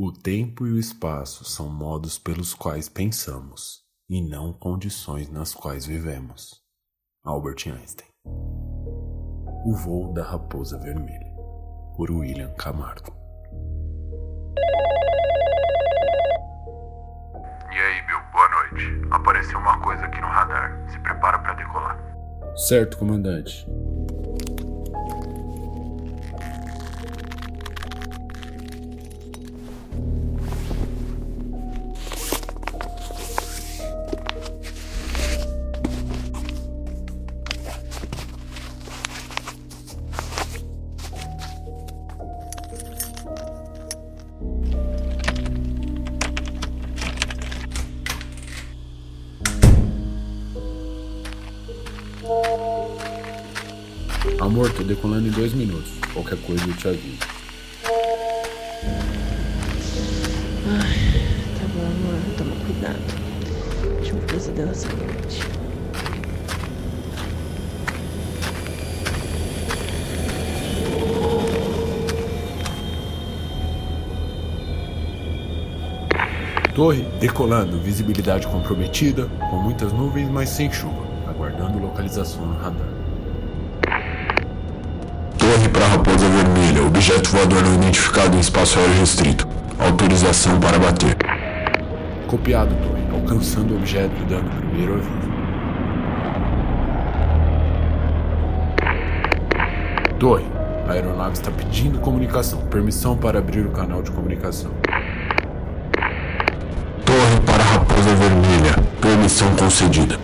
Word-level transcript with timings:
O 0.00 0.12
tempo 0.12 0.64
e 0.64 0.70
o 0.70 0.78
espaço 0.78 1.44
são 1.44 1.68
modos 1.68 2.20
pelos 2.20 2.54
quais 2.54 2.88
pensamos, 2.88 3.82
e 4.08 4.22
não 4.22 4.52
condições 4.52 5.28
nas 5.28 5.52
quais 5.52 5.84
vivemos. 5.84 6.62
Albert 7.24 7.66
Einstein. 7.66 8.06
O 9.66 9.74
voo 9.74 10.14
da 10.14 10.22
raposa 10.22 10.78
vermelha, 10.78 11.34
por 11.96 12.12
William 12.12 12.54
Camargo. 12.54 13.12
E 17.72 17.76
aí, 17.76 18.06
Bill, 18.06 18.20
boa 18.32 18.48
noite. 18.50 19.08
Apareceu 19.10 19.58
uma 19.58 19.80
coisa 19.80 20.04
aqui 20.04 20.20
no 20.20 20.28
radar. 20.28 20.88
Se 20.92 21.00
prepara 21.00 21.40
para 21.40 21.54
decolar. 21.54 21.98
Certo, 22.68 22.98
comandante. 22.98 23.66
Amor, 54.40 54.72
tô 54.72 54.84
decolando 54.84 55.26
em 55.26 55.30
dois 55.32 55.52
minutos. 55.52 55.90
Qualquer 56.12 56.38
coisa 56.38 56.64
eu 56.64 56.72
te 56.74 56.88
aviso. 56.88 57.18
Ai, 60.64 60.98
tá 61.58 61.66
bom, 61.74 61.84
amor. 61.84 62.20
Toma 62.36 62.54
cuidado. 62.64 62.98
Tive 64.04 64.16
um 64.16 64.26
pesadelo 64.26 64.70
essa 64.70 64.88
noite. 64.88 65.42
Torre 76.76 77.02
decolando, 77.18 77.80
visibilidade 77.80 78.46
comprometida, 78.46 79.26
com 79.50 79.56
muitas 79.56 79.92
nuvens, 79.92 80.30
mas 80.30 80.48
sem 80.48 80.70
chuva, 80.70 81.04
aguardando 81.26 81.80
localização 81.80 82.46
no 82.46 82.56
radar. 82.56 82.97
Objeto 86.98 87.30
voador 87.30 87.62
não 87.62 87.74
identificado 87.76 88.36
em 88.36 88.40
espaço 88.40 88.76
aéreo 88.76 88.98
restrito. 88.98 89.46
Autorização 89.78 90.58
para 90.58 90.80
bater. 90.80 91.16
Copiado, 92.26 92.74
Torre, 92.74 93.02
alcançando 93.12 93.72
o 93.72 93.76
objeto 93.76 94.12
e 94.20 94.24
dando 94.24 94.50
primeiro 94.58 94.94
aviso. 94.94 95.30
Torre, 100.18 100.44
a 100.88 100.92
aeronave 100.92 101.34
está 101.34 101.52
pedindo 101.52 102.00
comunicação. 102.00 102.62
Permissão 102.62 103.16
para 103.16 103.38
abrir 103.38 103.64
o 103.64 103.70
canal 103.70 104.02
de 104.02 104.10
comunicação. 104.10 104.72
Torre 107.06 107.40
para 107.46 107.62
Raposa 107.62 108.12
Vermelha. 108.16 108.74
Permissão 109.00 109.54
concedida. 109.54 110.18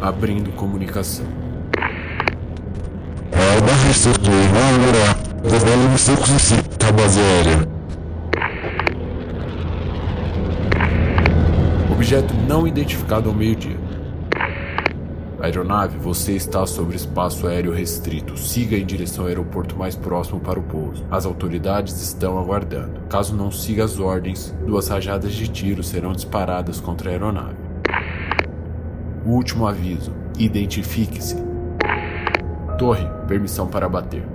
Abrindo 0.00 0.50
comunicação. 0.56 1.41
Alba 3.62 3.74
restrito 3.86 4.28
inaugurá. 4.28 5.48
Desvelo 5.48 5.96
secos 5.96 6.30
e 6.30 6.38
si. 6.40 6.54
Base 6.96 7.20
aérea. 7.20 7.68
Objeto 11.92 12.34
não 12.48 12.66
identificado 12.66 13.28
ao 13.28 13.34
meio-dia. 13.34 13.78
Aeronave, 15.40 15.96
você 15.96 16.32
está 16.32 16.66
sobre 16.66 16.96
espaço 16.96 17.46
aéreo 17.46 17.72
restrito. 17.72 18.36
Siga 18.36 18.76
em 18.76 18.84
direção 18.84 19.24
ao 19.24 19.28
aeroporto 19.28 19.76
mais 19.76 19.94
próximo 19.94 20.40
para 20.40 20.58
o 20.58 20.62
pouso. 20.62 21.04
As 21.08 21.24
autoridades 21.24 22.02
estão 22.02 22.40
aguardando. 22.40 23.00
Caso 23.08 23.34
não 23.36 23.52
siga 23.52 23.84
as 23.84 24.00
ordens, 24.00 24.52
duas 24.66 24.88
rajadas 24.88 25.32
de 25.32 25.46
tiro 25.46 25.84
serão 25.84 26.12
disparadas 26.12 26.80
contra 26.80 27.10
a 27.10 27.12
aeronave. 27.12 27.56
Último 29.24 29.68
aviso: 29.68 30.12
identifique-se. 30.36 31.51
Torre, 32.82 33.08
permissão 33.28 33.68
para 33.68 33.88
bater. 33.88 34.26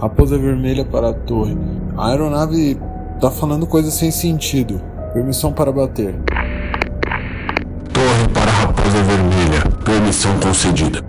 Raposa 0.00 0.36
vermelha 0.36 0.84
para 0.84 1.10
a 1.10 1.12
torre. 1.14 1.56
A 1.96 2.08
aeronave 2.08 2.76
tá 3.20 3.30
falando 3.30 3.64
coisas 3.64 3.94
sem 3.94 4.10
sentido. 4.10 4.80
Permissão 5.12 5.52
para 5.52 5.70
bater. 5.70 6.16
Torre 7.92 8.28
para 8.34 8.50
Raposa 8.50 9.02
Vermelha. 9.04 9.62
Permissão 9.84 10.36
concedida. 10.40 11.00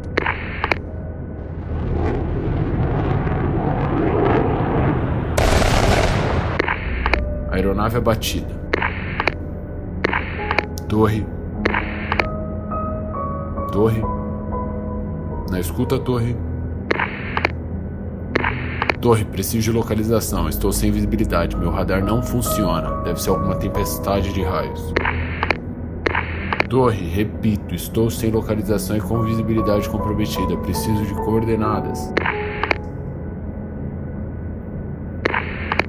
Aeronave 7.49 7.97
abatida. 7.97 8.62
Torre. 10.87 11.25
Torre. 13.71 14.01
Na 15.49 15.59
escuta, 15.59 15.97
torre. 15.97 16.35
Torre, 19.01 19.25
preciso 19.25 19.63
de 19.63 19.71
localização. 19.71 20.47
Estou 20.47 20.71
sem 20.71 20.91
visibilidade. 20.91 21.57
Meu 21.57 21.71
radar 21.71 22.03
não 22.03 22.21
funciona. 22.21 23.01
Deve 23.03 23.21
ser 23.21 23.31
alguma 23.31 23.55
tempestade 23.55 24.31
de 24.33 24.43
raios. 24.43 24.93
Torre, 26.69 27.07
repito, 27.07 27.75
estou 27.75 28.09
sem 28.09 28.31
localização 28.31 28.97
e 28.97 29.01
com 29.01 29.21
visibilidade 29.21 29.89
comprometida. 29.89 30.57
Preciso 30.57 31.05
de 31.05 31.13
coordenadas. 31.15 32.13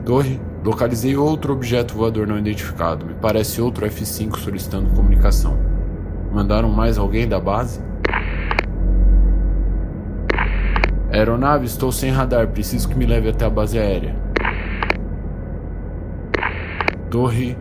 Torre, 0.04 0.40
localizei 0.64 1.14
outro 1.14 1.52
objeto 1.52 1.94
voador 1.94 2.26
não 2.26 2.38
identificado. 2.38 3.04
Me 3.04 3.14
parece 3.14 3.60
outro 3.60 3.86
F5 3.86 4.38
solicitando 4.38 4.90
comunicação. 4.90 5.58
Mandaram 6.32 6.70
mais 6.70 6.96
alguém 6.96 7.28
da 7.28 7.38
base? 7.38 7.80
Aeronave, 11.12 11.66
estou 11.66 11.92
sem 11.92 12.10
radar. 12.10 12.48
Preciso 12.48 12.88
que 12.88 12.96
me 12.96 13.04
leve 13.04 13.28
até 13.28 13.44
a 13.44 13.50
base 13.50 13.78
aérea. 13.78 14.16
Torre, 17.10 17.56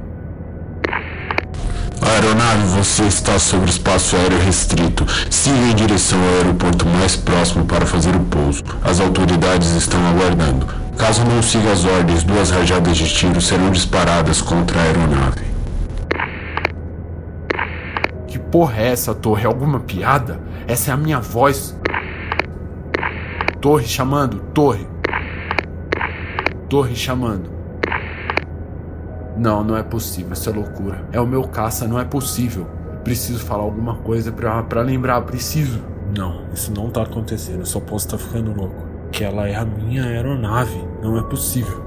Aeronave, 2.09 2.67
você 2.67 3.03
está 3.03 3.39
sobre 3.39 3.69
espaço 3.69 4.15
aéreo 4.15 4.39
restrito. 4.39 5.05
Siga 5.29 5.57
em 5.57 5.75
direção 5.75 6.19
ao 6.19 6.35
aeroporto 6.35 6.85
mais 6.85 7.15
próximo 7.15 7.65
para 7.65 7.85
fazer 7.85 8.15
o 8.15 8.19
pouso. 8.21 8.63
As 8.83 8.99
autoridades 8.99 9.69
estão 9.75 9.99
aguardando. 10.07 10.67
Caso 10.97 11.23
não 11.23 11.41
siga 11.41 11.71
as 11.71 11.85
ordens, 11.85 12.23
duas 12.23 12.51
rajadas 12.51 12.97
de 12.97 13.09
tiro 13.09 13.41
serão 13.41 13.71
disparadas 13.71 14.41
contra 14.41 14.79
a 14.79 14.83
aeronave. 14.83 15.53
que 18.27 18.39
porra 18.39 18.81
é 18.81 18.87
essa, 18.87 19.13
Torre? 19.13 19.45
Alguma 19.45 19.79
piada? 19.79 20.39
Essa 20.67 20.91
é 20.91 20.93
a 20.93 20.97
minha 20.97 21.19
voz. 21.19 21.75
Torre 23.61 23.85
chamando, 23.85 24.39
Torre. 24.53 24.87
Torre 26.67 26.95
chamando. 26.95 27.62
Não, 29.35 29.63
não 29.63 29.75
é 29.75 29.83
possível, 29.83 30.33
isso 30.33 30.49
é 30.49 30.53
loucura. 30.53 31.03
É 31.11 31.19
o 31.19 31.25
meu 31.25 31.43
caça, 31.43 31.87
não 31.87 31.99
é 31.99 32.05
possível. 32.05 32.67
Preciso 33.03 33.39
falar 33.39 33.63
alguma 33.63 33.95
coisa 33.95 34.31
pra, 34.31 34.61
pra 34.63 34.81
lembrar, 34.81 35.21
preciso. 35.21 35.81
Não, 36.15 36.43
isso 36.53 36.71
não 36.73 36.89
tá 36.89 37.01
acontecendo, 37.01 37.59
eu 37.59 37.65
só 37.65 37.79
posso 37.79 38.05
estar 38.05 38.17
ficando 38.17 38.53
louco. 38.53 38.75
Que 39.11 39.23
ela 39.23 39.47
é 39.47 39.55
a 39.55 39.65
minha 39.65 40.03
aeronave, 40.03 40.83
não 41.01 41.17
é 41.17 41.23
possível. 41.23 41.83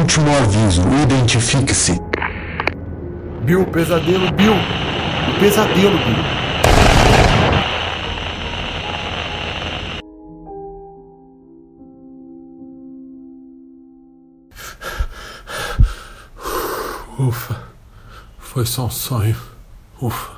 Último 0.00 0.28
aviso, 0.36 0.82
identifique-se. 1.02 2.00
Bill, 3.42 3.64
pesadelo, 3.66 4.32
Bill! 4.32 4.54
O 4.54 5.40
pesadelo, 5.40 5.96
Bill! 5.98 6.45
Ouf. 17.18 17.50
Foi 18.38 18.66
sans 18.66 18.90
sangue. 18.90 19.34
Ouf. 20.02 20.35